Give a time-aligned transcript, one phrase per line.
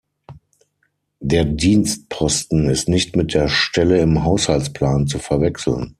[1.19, 5.89] Der Dienstposten ist nicht mit der "Stelle" im Haushaltsplan zu verwechseln.